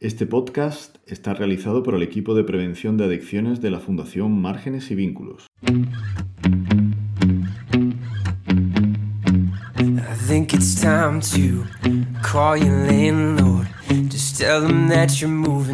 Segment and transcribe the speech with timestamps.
[0.00, 4.92] Este podcast está realizado por el equipo de prevención de adicciones de la Fundación Márgenes
[4.92, 5.48] y Vínculos.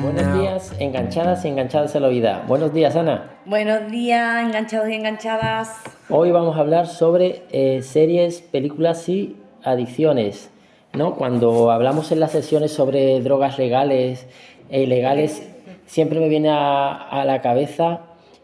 [0.01, 2.47] Buenos días, enganchadas y enganchadas a la vida.
[2.49, 3.31] Buenos días, Ana.
[3.45, 5.83] Buenos días, enganchados y enganchadas.
[6.09, 10.49] Hoy vamos a hablar sobre eh, series, películas y adicciones.
[10.95, 11.17] ¿No?
[11.17, 14.27] Cuando hablamos en las sesiones sobre drogas legales
[14.71, 15.43] e ilegales,
[15.87, 18.03] siempre me viene a, la cabeza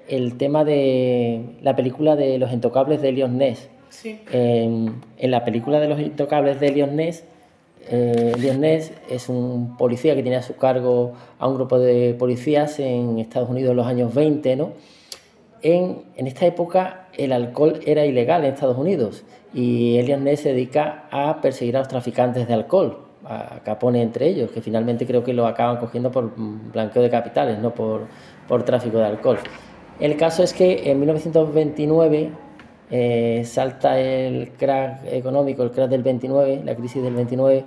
[0.09, 3.69] el tema de la película de Los Intocables de Leon Ness.
[4.33, 7.25] En, la película de Los Intocables de Leon Ness,
[7.89, 12.15] eh, Leon Ness es un policía que tiene a su cargo a un grupo de
[12.19, 14.73] policías en Estados Unidos en los años 20, ¿no?
[15.63, 20.51] En, en esta época el alcohol era ilegal en Estados Unidos y Elian Ness se
[20.51, 25.23] dedica a perseguir a los traficantes de alcohol, acá pone entre ellos, que finalmente creo
[25.23, 28.07] que lo acaban cogiendo por blanqueo de capitales, no por,
[28.49, 29.39] por tráfico de alcohol.
[29.99, 32.31] El caso es que en 1929
[32.91, 37.65] eh, salta el crack económico, el crack del 29, la crisis del 29,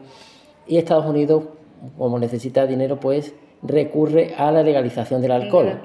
[0.67, 1.43] y Estados Unidos,
[1.97, 5.79] como necesita dinero, pues recurre a la legalización del alcohol.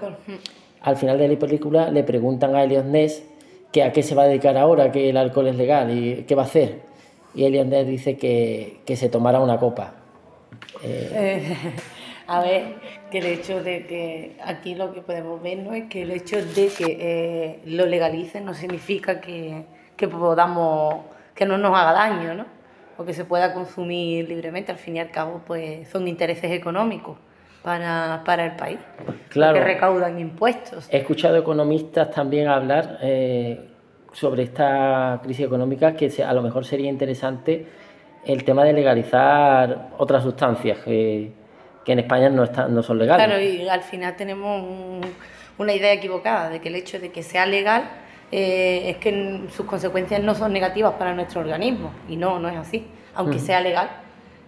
[0.81, 3.23] Al final de la película le preguntan a Eliot Ness
[3.73, 6.35] que a qué se va a dedicar ahora, que el alcohol es legal y qué
[6.35, 6.81] va a hacer.
[7.35, 9.95] Y Elian dice que, que, se tomará una copa.
[10.83, 11.55] Eh,
[12.27, 12.77] a ver,
[13.11, 16.37] que el hecho de que aquí lo que podemos ver no es que el hecho
[16.45, 19.65] de que eh, lo legalicen no significa que,
[19.97, 22.47] que, podamos, que no nos haga daño, ¿no?
[22.97, 24.73] O que se pueda consumir libremente.
[24.73, 27.19] Al fin y al cabo, pues son intereses económicos
[27.63, 28.79] para, para el país.
[29.29, 29.55] Claro.
[29.59, 30.89] Que recaudan impuestos.
[30.91, 33.69] He escuchado economistas también hablar eh,
[34.13, 37.67] sobre esta crisis económica que a lo mejor sería interesante
[38.25, 41.33] el tema de legalizar otras sustancias que,
[41.85, 43.27] que en España no, están, no son legales.
[43.27, 45.07] Claro, y al final tenemos
[45.59, 47.89] una idea equivocada de que el hecho de que sea legal
[48.31, 51.93] eh, es que sus consecuencias no son negativas para nuestro organismo.
[52.09, 52.87] Y no, no es así.
[53.15, 53.89] Aunque sea legal,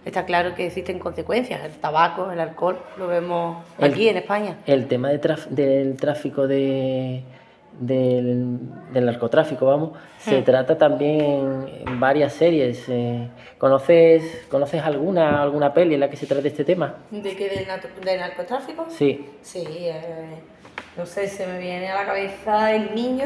[0.05, 1.63] está claro que existen consecuencias.
[1.63, 4.57] El tabaco, el alcohol, lo vemos aquí en España.
[4.65, 5.19] El tema de
[5.49, 7.23] del tráfico de,
[7.79, 8.57] del,
[8.93, 10.43] narcotráfico, vamos, se hmm.
[10.43, 12.83] trata también en varias series.
[12.87, 16.95] Eh, ¿Conoces, ¿Conoces alguna, alguna peli en la que se trata este tema?
[17.11, 17.49] ¿De qué?
[17.49, 18.87] ¿Del, narcotráfico?
[18.89, 19.29] Sí.
[19.41, 20.39] Sí, eh,
[20.97, 23.25] no sé, se me viene a la cabeza El Niño.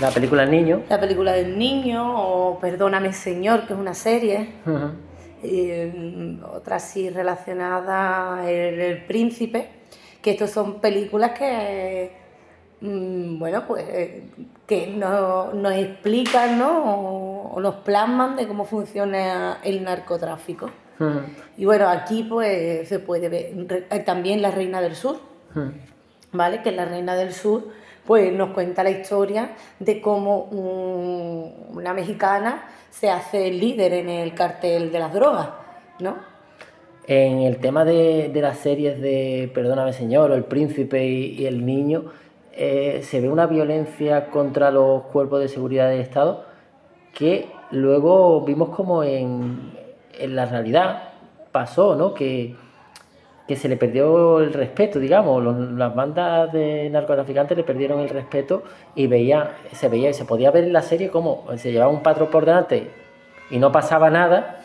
[0.00, 0.82] La película El Niño.
[0.88, 4.48] La película del Niño, o Perdóname Señor, que es una serie.
[5.44, 9.68] Eh, otra sí relacionada el, el, Príncipe,
[10.22, 12.10] que estos son películas que,
[12.80, 13.84] mm, bueno, pues
[14.66, 17.52] que nos explican ¿no?
[17.52, 20.70] o, nos plasman de cómo funciona el narcotráfico.
[21.56, 25.18] Y bueno, aquí pues se puede ver eh, también La Reina del Sur,
[26.32, 26.62] ¿vale?
[26.62, 27.68] Que La Reina del Sur
[28.06, 30.44] pues nos cuenta la historia de cómo
[31.72, 35.48] una mexicana se hace líder en el cartel de las drogas,
[36.00, 36.16] ¿no?
[37.06, 42.04] En el tema de, las series de Perdóname Señor o El Príncipe y, El Niño,
[42.52, 46.44] eh, se ve una violencia contra los cuerpos de seguridad del Estado
[47.12, 49.72] que luego vimos como en,
[50.18, 51.10] en la realidad
[51.52, 52.14] pasó, ¿no?
[52.14, 52.56] Que,
[53.46, 58.62] que se le perdió el respeto, digamos, las bandas de narcotraficantes le perdieron el respeto
[58.94, 62.02] y veía, se veía y se podía ver en la serie como se llevaba un
[62.02, 62.90] patrón por delante
[63.50, 64.64] y no pasaba nada.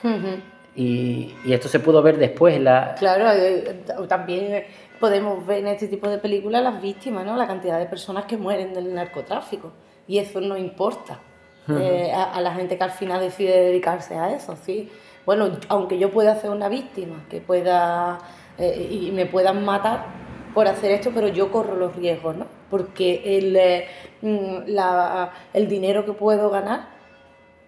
[0.75, 2.95] y, esto se pudo ver después en la...
[2.97, 4.63] Claro, eh, también
[4.99, 7.35] podemos ver en este tipo de películas las víctimas, ¿no?
[7.35, 9.73] La cantidad de personas que mueren del narcotráfico.
[10.07, 11.19] Y eso no importa
[11.67, 14.89] eh, a, a, la gente que al final decide dedicarse a eso, ¿sí?
[15.25, 18.19] Bueno, aunque yo pueda ser una víctima, que pueda
[18.59, 20.05] eh, y me puedan matar
[20.53, 22.45] por hacer esto, pero yo corro los riesgos, ¿no?
[22.69, 23.85] Porque el, eh,
[24.21, 24.75] mm,
[25.53, 26.87] el dinero que puedo ganar,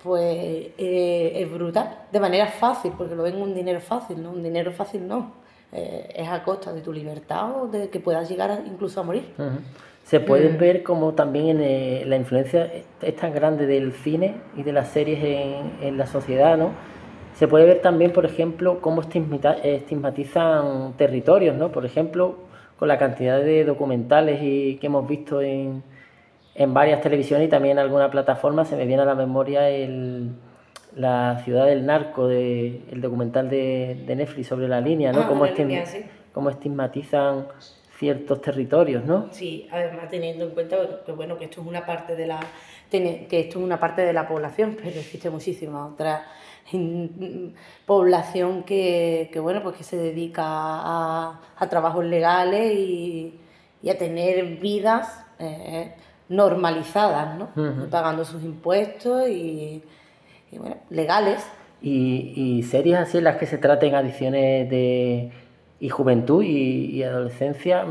[0.04, 0.28] pues
[0.78, 4.32] eh, es brutal, de manera fácil, porque lo ven un dinero fácil, ¿no?
[4.32, 5.34] Un dinero fácil no,
[5.72, 9.24] es a costa de tu libertad o de que puedas llegar incluso a morir.
[10.04, 10.58] Se puede mm.
[10.58, 12.70] ver como también en, la influencia
[13.02, 16.72] es tan grande del cine y de las series en, en la sociedad, ¿no?
[17.42, 21.72] Se puede ver también, por ejemplo, cómo estigmatizan territorios, ¿no?
[21.72, 22.36] Por ejemplo,
[22.78, 25.82] con la cantidad de documentales y que hemos visto en,
[26.68, 30.34] varias televisiones y también en alguna plataforma, se me viene a la memoria el,
[30.96, 35.22] la ciudad del narco, el documental de, Netflix sobre la línea, ¿no?
[35.22, 35.28] Ah,
[36.32, 37.48] cómo, estigmatizan
[37.98, 39.30] ciertos territorios, ¿no?
[39.32, 42.40] Sí, además teniendo en cuenta que bueno que esto es una parte de la
[42.92, 46.24] que esto es una parte de la población, pero existe muchísima otra
[47.86, 51.40] población que, bueno pues que se dedica a,
[51.70, 53.40] trabajos legales y,
[53.90, 55.94] a tener vidas eh,
[56.30, 57.50] normalizadas, ¿no?
[57.90, 59.84] Pagando sus impuestos y,
[60.58, 61.44] bueno, legales.
[61.82, 65.32] Y, y series así en las que se traten adicciones de
[65.82, 67.84] y juventud y, adolescencia,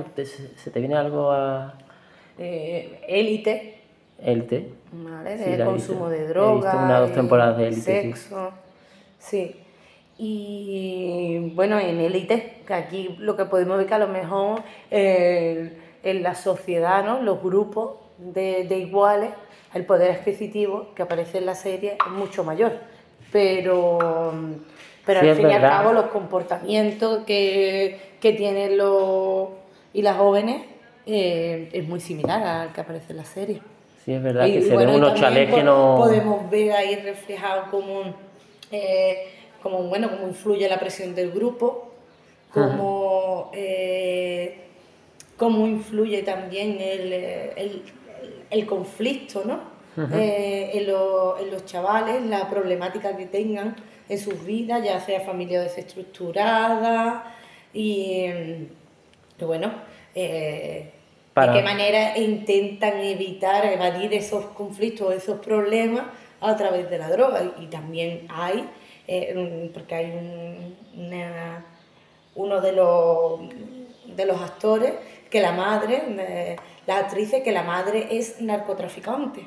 [0.57, 1.75] ¿se te viene algo a...?
[2.39, 3.83] Eh, élite.
[4.23, 4.73] élite.
[4.93, 6.73] Vale, de consumo de drogas.
[6.73, 8.03] una dos temporadas de élite.
[8.03, 8.51] Sexo.
[8.51, 8.70] Sí.
[10.19, 15.79] Y bueno, en élite, que aquí lo que podemos ver que a lo mejor eh,
[16.03, 17.23] en la sociedad, ¿no?
[17.23, 19.31] los grupos de, de iguales,
[19.73, 22.73] el poder adquisitivo que aparece en la serie es mucho mayor.
[23.33, 23.99] Pero
[25.07, 29.49] pero al fin y al cabo los comportamientos que, que tienen los
[29.93, 30.63] y las jóvenes
[31.07, 33.61] eh, es muy similar al que aparece en la serie.
[34.05, 35.97] Sí, es verdad, que se ven unos chalés que no...
[35.97, 38.03] Podemos ver ahí reflejado cómo,
[38.71, 39.27] eh,
[39.63, 41.93] como, bueno, cómo influye la presión del grupo,
[42.53, 44.59] cómo, eh,
[45.37, 47.83] cómo influye también el, el,
[48.51, 49.61] el conflicto ¿no?
[50.13, 53.77] en, en los chavales, la problemática que tengan
[54.11, 57.37] en sus vidas, ya sea familia desestructurada
[57.73, 58.27] y,
[59.41, 59.73] bueno,
[60.15, 60.91] eh,
[61.37, 66.07] de qué manera intentan evitar, evadir esos conflictos, esos problemas
[66.41, 67.43] a través de la droga.
[67.61, 68.69] Y, también hay,
[69.07, 70.75] eh, porque hay
[72.35, 73.41] uno de los,
[74.17, 74.93] de los actores
[75.31, 76.57] que la madre, eh,
[76.87, 79.47] la actriz, que la madre es narcotraficante.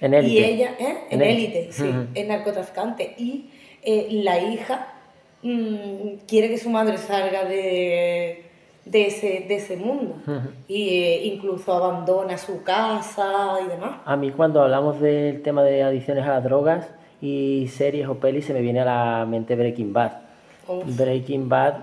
[0.00, 0.34] En élite.
[0.34, 0.74] Y ella,
[1.10, 3.14] en élite, sí, es narcotraficante.
[3.18, 3.50] Y
[3.82, 4.94] eh, la hija
[5.42, 8.51] mm, quiere que su madre salga de,
[8.84, 10.16] de, ese, de ese mundo
[10.68, 14.00] y eh, incluso abandona su casa y demás.
[14.04, 16.88] A mí cuando hablamos del tema de adicciones a las drogas
[17.20, 20.12] y series o pelis se me viene a la mente Breaking Bad.
[20.96, 21.74] Breaking Bad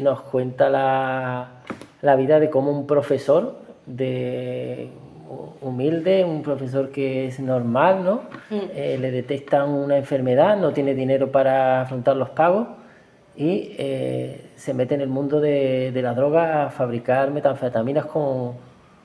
[0.00, 1.48] nos cuenta la,
[2.02, 3.56] la vida de cómo un profesor
[3.86, 4.88] de
[5.60, 8.22] humilde, un profesor que es normal, ¿no?
[8.50, 8.70] Mm.
[8.74, 12.68] Eh, le detectan una enfermedad, no tiene dinero para afrontar los pagos
[13.36, 18.54] y eh, se mete en el mundo de, la droga a fabricar metanfetaminas con,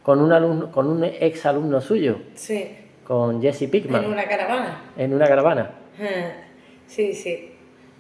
[0.04, 2.18] con, un, alumno, con un ex alumno suyo.
[2.36, 2.78] Sí.
[3.06, 4.06] Con Jesse Pickman.
[4.06, 4.82] En una caravana.
[4.98, 5.72] En una caravana.
[6.88, 7.52] Sí, sí.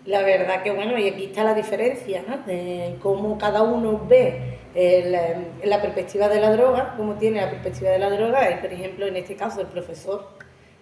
[0.05, 2.37] La verdad que bueno, y aquí está la diferencia, ¿no?
[2.45, 5.15] De cómo cada uno ve el,
[5.63, 9.05] la perspectiva de la droga, cómo tiene la perspectiva de la droga, y por ejemplo
[9.05, 10.29] en este caso el profesor,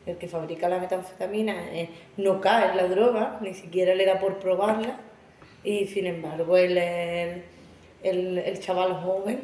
[0.06, 4.20] el que fabrica la metanfetamina, eh, no cae en la droga, ni siquiera le da
[4.20, 5.00] por probarla,
[5.64, 9.42] y sin embargo el, el, el chaval joven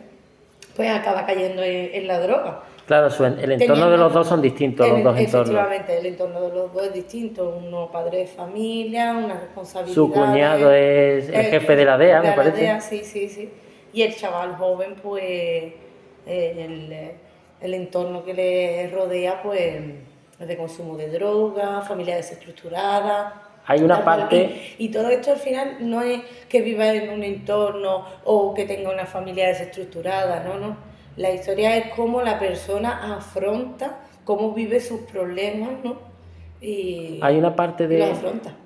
[0.75, 2.63] pues acaba cayendo en, la droga.
[2.85, 3.07] Claro,
[3.41, 5.49] el entorno de los dos son distintos, los dos entornos.
[5.49, 7.61] Efectivamente, el entorno de los dos es distinto.
[7.65, 9.95] Uno padre de familia, una responsabilidad.
[9.95, 12.57] Su cuñado es el, jefe de la DEA, me parece.
[12.57, 13.49] DEA, sí, sí, sí
[13.95, 15.23] y el chaval joven, pues
[16.25, 16.93] el,
[17.61, 19.73] el, entorno que le rodea, pues
[20.37, 23.41] es de consumo de droga, familia desestructurada.
[23.67, 24.75] Hay una parte...
[24.77, 28.91] Y, todo esto al final no es que viva en un entorno o que tenga
[28.91, 30.77] una familia desestructurada, no, no.
[31.17, 35.97] La historia es cómo la persona afronta, cómo vive sus problemas, ¿no?
[36.61, 38.13] Y, Hay una parte de,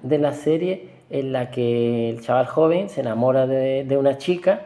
[0.03, 4.61] de la serie en la que el chaval joven se enamora de, de una chica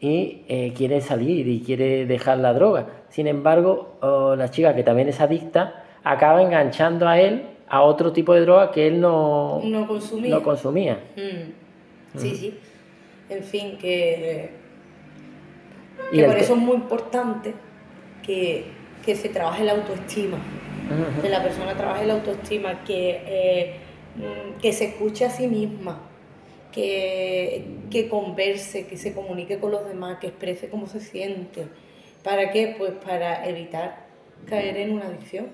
[0.00, 2.86] y eh, quiere salir y quiere dejar la droga.
[3.10, 3.98] Sin embargo,
[4.36, 8.72] la chica que también es adicta acaba enganchando a él a otro tipo de droga
[8.72, 10.30] que él no, no consumía.
[10.34, 11.00] No consumía.
[11.16, 12.18] Mm.
[12.18, 12.58] Sí, sí.
[13.28, 14.50] En fin, que,
[16.12, 17.54] que por eso es muy importante
[18.24, 18.64] que,
[19.04, 20.36] que, se trabaje la autoestima,
[21.22, 23.76] que la persona trabaje la autoestima, que, eh,
[24.60, 26.10] que se escuche a sí misma
[26.72, 31.68] que, que converse, que se comunique con los demás, que exprese cómo se siente.
[32.22, 32.74] ¿Para qué?
[32.76, 34.06] Pues para evitar
[34.46, 35.46] caer en una adicción.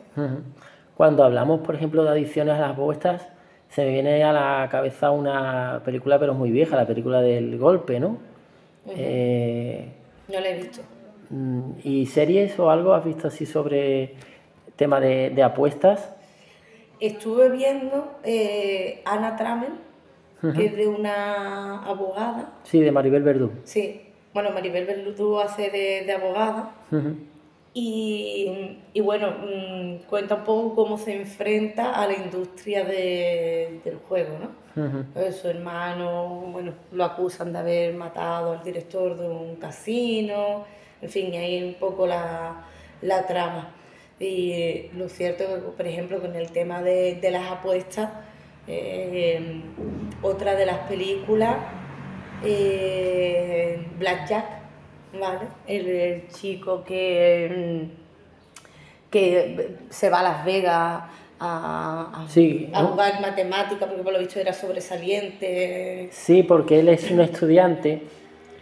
[0.96, 3.28] Cuando hablamos, por ejemplo, de adicciones a las apuestas,
[3.68, 8.00] se me viene a la cabeza una película, pero muy vieja, la película del golpe,
[8.00, 8.18] ¿no?
[8.88, 9.88] Eh,
[10.32, 10.80] no la he visto.
[11.28, 14.14] Mm, ¿Y series o algo has visto así sobre
[14.76, 16.14] tema de, apuestas?
[16.98, 19.74] Estuve viendo eh, Ana Tramen,
[20.54, 22.54] que es de una abogada.
[22.62, 23.50] Sí, de Maribel Verdú.
[23.64, 24.00] Sí,
[24.32, 26.70] bueno, Maribel Verdú hace de, de abogada
[27.78, 33.96] Y, y bueno, mm, cuenta un poco cómo se enfrenta a la industria de- del
[34.08, 34.48] juego, ¿no?
[35.12, 40.64] Pues Su hermano, bueno, lo acusan de haber matado al director de un casino,
[41.02, 42.64] en fin, y ahí un poco la,
[43.02, 43.68] la trama.
[44.18, 48.10] Y lo cierto es que, por ejemplo, con el tema de, de las apuestas,
[48.66, 49.60] eh,
[50.22, 51.56] otra de las películas,
[52.42, 54.55] eh, Blackjack,
[55.20, 55.46] ¿vale?
[55.66, 61.02] El, el chico que, mm, que se va a Las Vegas
[61.38, 62.88] a, a- Sí, a ¿no?
[62.88, 66.08] jugar matemática, porque por lo visto era sobresaliente.
[66.12, 68.02] Sí, porque él es un estudiante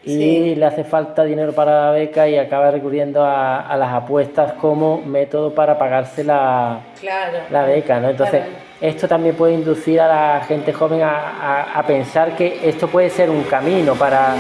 [0.04, 0.54] y Sí.
[0.56, 5.00] le hace falta dinero para la beca y acaba recurriendo a, a las apuestas como
[5.00, 7.38] método para pagarse la, Claro.
[7.50, 8.11] la beca, ¿no?
[8.11, 8.56] Entonces, Claro.
[8.82, 13.08] esto también puede inducir a la gente joven a, a- a pensar que esto puede
[13.08, 14.34] ser un camino para,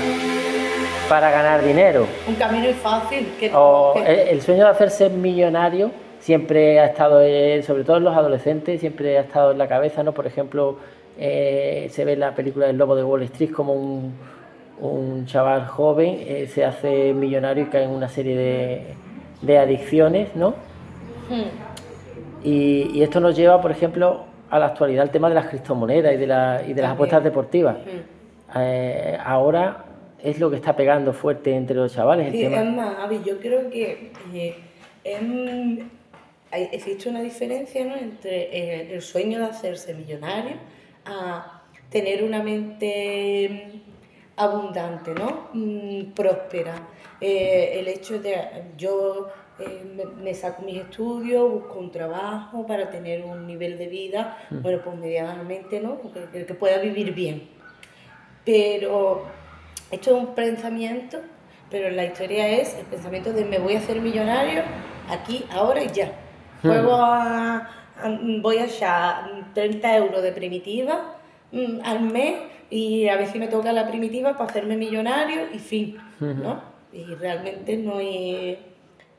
[1.14, 2.08] para ganar dinero.
[2.26, 3.34] Un camino fácil.
[3.38, 8.04] Que, O el, el sueño de hacerse millonario siempre ha estado, eh, sobre todo en
[8.04, 10.10] los adolescentes, siempre ha estado en la cabeza, ¿no?
[10.10, 10.76] Por ejemplo,
[11.16, 14.12] eh, se ve en la película El Lobo de Wall Street como un,
[14.80, 18.82] un chaval joven eh, se hace millonario y cae en una serie de,
[19.42, 20.50] de adicciones, ¿no?
[21.30, 22.42] Hmm.
[22.42, 26.12] Y, y esto nos lleva, por ejemplo, a la actualidad, el tema de las criptomonedas
[26.12, 27.76] y de, la- y de las apuestas deportivas.
[27.76, 28.56] Hmm.
[28.56, 29.83] Eh, ahora
[30.24, 32.60] es lo que está pegando fuerte entre los chavales, el Sí, tema.
[32.62, 34.56] es más, Avi, yo creo que eh,
[35.04, 35.88] em,
[36.50, 37.94] hay- existe una diferencia ¿no?
[37.94, 40.56] entre eh, el sueño de hacerse millonario
[41.04, 45.48] a tener una mente mm, abundante, ¿no?
[45.52, 46.74] Mm, próspera.
[47.20, 48.34] Eh, el hecho de
[48.76, 49.28] yo
[49.60, 54.36] eh, me, me saco mis estudios, busco un trabajo para tener un nivel de vida,
[54.50, 56.00] bueno, pues medianamente, ¿no?
[56.32, 57.42] Que, que pueda vivir bien.
[58.44, 59.24] Pero
[59.94, 61.18] esto es un pensamiento,
[61.70, 64.62] pero la historia es el pensamiento de me voy a hacer millonario
[65.10, 66.12] aquí, ahora y ya.
[66.62, 71.16] Juego a, a- voy a echar 30 euros de primitiva
[71.52, 72.34] mm, al mes
[72.70, 75.96] y a ver si me toca la primitiva para hacerme millonario y fin,
[76.42, 76.60] ¿no?
[76.92, 78.56] Y realmente no es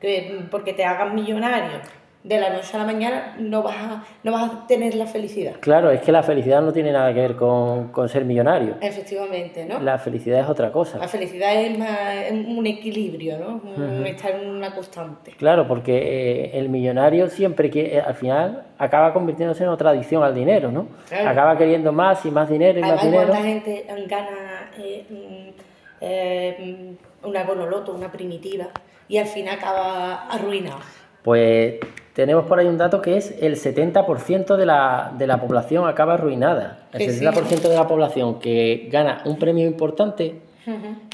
[0.00, 1.78] que porque te hagas millonario
[2.26, 5.54] de la noche a la mañana no vas a, no vas a tener la felicidad.
[5.60, 8.74] Claro, es que la felicidad no tiene nada que ver con, con ser millonario.
[8.80, 9.78] Efectivamente, ¿no?
[9.78, 10.98] La felicidad es otra cosa.
[10.98, 14.04] La felicidad es, más- un equilibrio, ¿no?
[14.04, 15.32] Estar en una constante.
[15.38, 20.34] Claro, porque eh, el millonario siempre que al final acaba convirtiéndose en otra adicción al
[20.34, 20.88] dinero, ¿no?
[21.08, 21.28] Claro.
[21.28, 23.28] Acaba queriendo más y más dinero y más dinero.
[23.28, 25.52] cuánta gente gana eh,
[26.00, 28.66] eh, mm, una bonoloto, una primitiva,
[29.08, 30.80] y al final acaba arruinado.
[31.22, 31.74] Pues
[32.16, 36.14] tenemos por ahí un dato que es el 70% de la, de la población acaba
[36.14, 36.86] arruinada.
[36.94, 37.22] El Que sí.
[37.22, 40.36] 70% de la población que gana un premio importante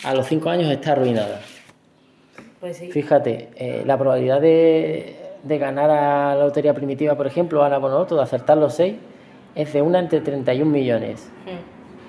[0.05, 1.41] a los 5 años está arruinada.
[2.61, 2.93] Pues sí.
[2.93, 7.79] Fíjate, eh, la probabilidad de, de ganar a la lotería primitiva, por ejemplo, a la
[7.79, 8.95] Bonoto, de acertar los 6,
[9.57, 11.29] es de una entre 31 millones.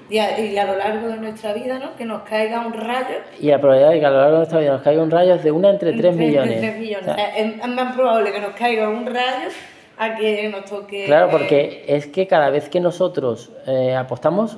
[0.10, 1.96] Y a, y a lo largo de nuestra vida, ¿no?
[1.96, 3.16] Que nos caiga un rayo.
[3.40, 5.34] Y la probabilidad de que a lo largo de nuestra vida nos caiga un rayo
[5.36, 6.60] es de una entre 3 entre- millones.
[6.60, 7.08] tres millones.
[7.10, 9.50] O sea, es, es más probable que nos caiga un rayo
[9.98, 11.06] a que nos toque.
[11.06, 14.58] claro, porque es que cada vez que nosotros eh, apostamos,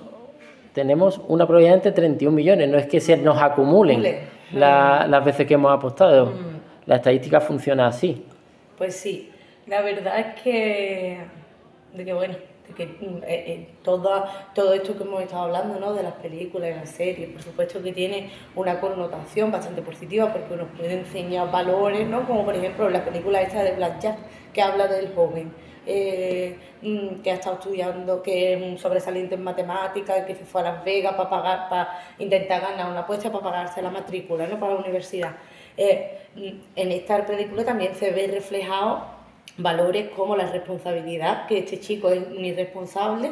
[0.74, 2.68] tenemos una probabilidad entre 31 millones.
[2.70, 4.20] No es que se nos acumulen Acumule.
[4.54, 6.34] la- las veces que hemos apostado.
[6.86, 8.26] La estadística funciona así.
[8.78, 9.32] Pues sí,
[9.68, 11.18] la verdad es que,
[11.94, 12.36] de que bueno,
[12.74, 14.26] que eh, eh, todo,
[14.74, 15.94] esto que hemos estado hablando, ¿no?
[15.94, 20.56] de las películas y las series, por supuesto que tiene una connotación bastante positiva porque
[20.56, 22.26] nos puede enseñar valores, ¿no?
[22.26, 24.18] como por ejemplo la película esta de Blackjack,
[24.54, 25.52] que habla del joven.
[25.88, 30.62] eh, mm, que ha estado estudiando, que es un sobresaliente en matemáticas, que se fue
[30.62, 34.60] a Las Vegas para pagar, para intentar ganar una apuesta para pagarse la matrícula, ¿no?
[34.60, 35.36] para la universidad.
[35.78, 39.15] Eh, mm, en esta película también se ve reflejado
[39.58, 43.32] valores como la responsabilidad, que este chico es un irresponsable,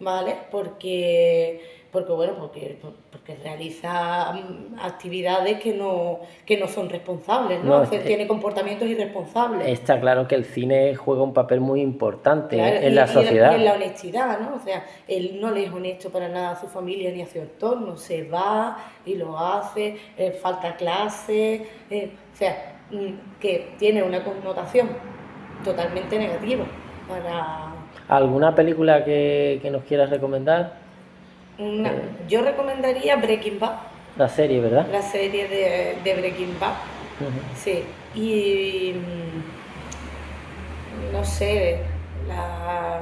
[0.00, 0.34] ¿vale?
[0.50, 1.60] Porque,
[1.92, 2.78] porque bueno, porque,
[3.12, 7.76] porque realiza mm, actividades que no, que no son responsables, ¿no?
[7.76, 9.68] No, Hace- eh, tiene comportamientos irresponsables.
[9.68, 13.08] Está claro que el cine juega un papel muy importante Claro, en y- la y
[13.08, 13.54] sociedad.
[13.54, 14.56] En la honestidad, ¿no?
[14.56, 17.38] O sea, él no le es honesto para nada a su familia ni a su
[17.38, 24.02] entorno, se va y lo hace, eh, falta clase, eh, o sea, mm, que tiene
[24.02, 24.88] una connotación
[25.64, 26.64] totalmente negativa
[27.08, 27.72] para
[28.08, 30.74] ¿Alguna película que, que nos quieras recomendar?
[31.58, 31.90] una...
[31.90, 32.02] Eh.
[32.28, 33.76] Yo recomendaría Breaking Bad,
[34.16, 34.86] La serie, ¿verdad?
[34.90, 36.72] la serie de, de Breaking Bad,
[37.54, 39.42] sí, y mm,
[41.12, 41.80] no sé,
[42.28, 43.00] la...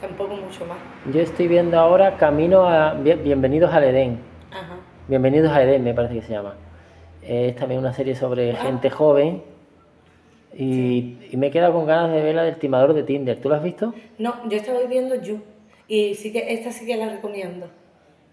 [0.00, 0.78] tampoco mucho más.
[1.12, 2.94] Yo estoy viendo ahora Camino a...
[2.94, 4.20] Bien- Bienvenidos al Edén.
[4.50, 4.76] Ajá.
[5.08, 6.54] Bienvenidos a Edén, me parece que se llama.
[7.22, 8.56] Es también una serie sobre Ah.
[8.62, 9.42] gente joven
[10.54, 13.38] Y, y, me he quedado con ganas de ver la del timador de Tinder.
[13.40, 13.94] ¿Tú la has visto?
[14.18, 15.40] No, yo estaba viendo You.
[15.86, 17.66] Y sí que esta sí que la recomiendo.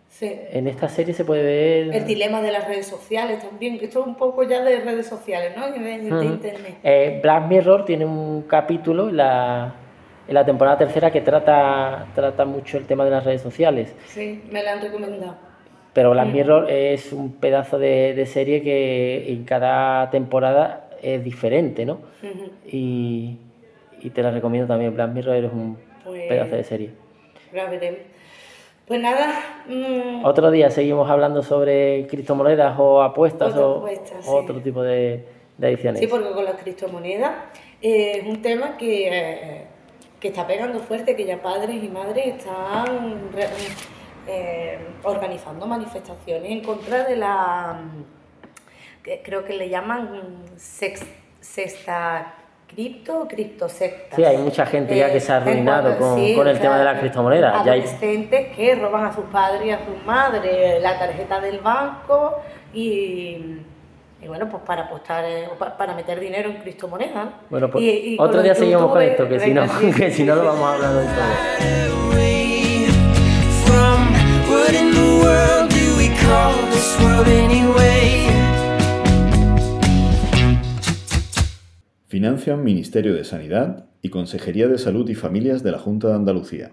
[0.09, 0.31] Sí.
[0.51, 1.93] En esta serie se puede ver...
[1.93, 5.07] El dilema de las redes sociales también, que esto es un poco ya de redes
[5.07, 5.69] sociales, ¿no?
[5.69, 6.77] De, de internet.
[6.83, 9.75] Eh, Black Mirror tiene un capítulo en la,
[10.27, 13.93] en la temporada tercera que trata, trata mucho el tema de las redes sociales.
[14.05, 15.35] Sí, me la han recomendado.
[15.91, 21.85] Pero Black Mirror es un pedazo de, de, serie que en cada temporada es diferente,
[21.85, 21.99] ¿no?
[22.65, 23.37] y,
[24.01, 24.93] y, te la recomiendo también.
[24.93, 26.91] Black Mirror es un Pues- pedazo de serie.
[28.87, 29.33] Pues nada,
[29.67, 34.23] mm, Otro día seguimos hablando sobre criptomonedas o apuestas o sí.
[34.27, 35.25] otro tipo de,
[35.57, 35.99] de adiciones.
[36.01, 37.31] sí, porque con las criptomonedas
[37.81, 39.65] eh, es un tema que, eh,
[40.19, 43.31] que está pegando fuerte, que ya padres y madres están
[44.27, 47.79] eh, organizando manifestaciones en contra de la,
[49.23, 50.09] creo que le llaman
[50.57, 51.05] sex-
[51.39, 52.33] sexta
[52.67, 54.15] cripto o criptosecta.
[54.15, 56.99] Sí, hay mucha gente ya que se ha arruinado con- con el tema de las
[56.99, 57.63] criptomonedas.
[57.65, 61.59] Ya hay- Adolescentes que roban a sus padres y a sus madres la tarjeta del
[61.59, 62.37] banco
[62.73, 63.57] y,
[64.21, 65.47] y bueno, pues para apostar, eh,
[65.77, 67.25] para meter dinero en criptomonedas.
[67.25, 67.31] ¿no?
[67.49, 70.23] Bueno, pues Y- y otro día seguimos con esto, que si no, sí, que si
[70.23, 71.85] no lo vamos hablando de todo.
[82.15, 86.71] Financian Ministerio de Sanidad y Consejería de Salud y Familias de la Junta de Andalucía.